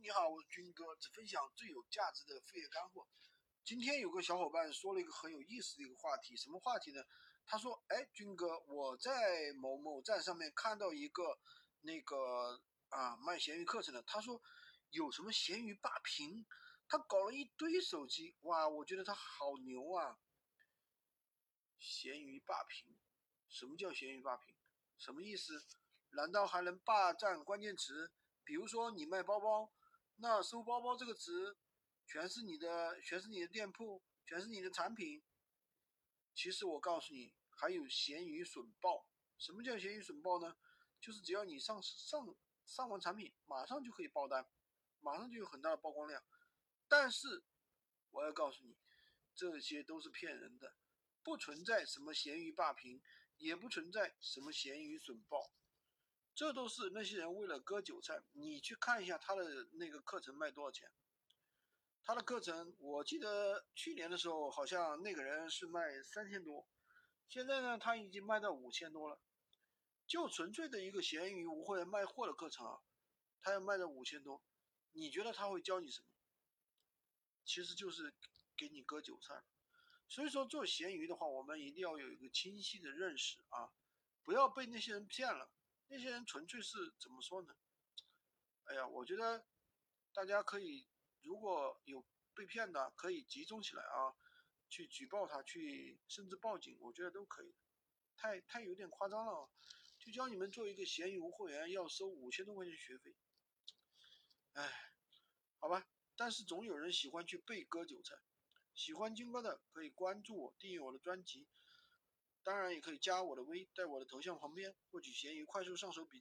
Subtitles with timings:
[0.00, 3.06] 你好，我是军哥，只分享最有价值的副业干货。
[3.62, 7.02] 今天有个小伙伴说了一个很有意思的一个话题，什么话题呢？
[7.44, 11.38] 他说：“哎，军哥，我在某某站上面看到一个
[11.82, 12.58] 那个
[12.88, 14.40] 啊卖闲鱼课程的，他说
[14.90, 16.46] 有什么闲鱼霸屏，
[16.88, 20.18] 他搞了一堆手机，哇，我觉得他好牛啊！
[21.78, 22.96] 闲鱼霸屏，
[23.48, 24.54] 什么叫闲鱼霸屏？
[24.96, 25.62] 什么意思？
[26.10, 28.10] 难道还能霸占关键词？
[28.44, 29.72] 比如说你卖包包，
[30.22, 31.58] 那收包包这个词，
[32.06, 35.20] 全是你的，全是你的店铺，全是你的产品。
[36.32, 39.06] 其实我告诉你。”还有闲鱼损爆，
[39.38, 40.56] 什么叫闲鱼损爆呢？
[41.00, 44.48] 就是只要你上上上完产品，马上就可以爆单，
[44.98, 46.24] 马上就有很大的曝光量。
[46.88, 47.44] 但是
[48.10, 48.76] 我要告诉你，
[49.32, 50.74] 这些都是骗人的，
[51.22, 53.00] 不存在什么闲鱼霸屏，
[53.36, 55.52] 也不存在什么闲鱼损爆，
[56.34, 58.22] 这都是那些人为了割韭菜。
[58.32, 60.90] 你去看一下他的那个课程卖多少钱？
[62.04, 66.66] 他的课程我记得去年的时候，好像那个人是卖三千多。
[67.28, 69.20] 现在呢，他已经卖到五千多了，
[70.06, 72.80] 就纯粹的一个闲鱼无货源卖货的课程啊，
[73.40, 74.42] 他要卖到五千多，
[74.92, 76.06] 你觉得他会教你什么？
[77.44, 78.14] 其实就是
[78.56, 79.44] 给你割韭菜。
[80.08, 83.70] 所以说做闲鱼的话，我们一定要有一个清晰的认识啊，
[84.24, 85.50] 不要被那些人骗了。
[85.92, 87.54] 那些人纯粹是怎么说呢？
[88.64, 89.44] 哎呀，我觉得
[90.14, 90.88] 大家可以
[91.20, 92.02] 如果有
[92.34, 94.16] 被骗的，可以集中起来啊。
[94.70, 97.54] 去举报他，去甚至报警，我觉得都可以。
[98.16, 99.50] 太太有点夸张了，
[99.98, 103.14] 就教你们做一个闲鱼无货源，要收五千多块钱学费。
[104.54, 104.72] 哎，
[105.58, 108.14] 好吧，但是总有人喜欢去被割韭菜。
[108.74, 111.46] 喜欢金哥的可以关注我，订阅我的专辑，
[112.44, 116.20] 当然也可以加我的微，在我的头像旁边获取闲鱼快速上手笔记。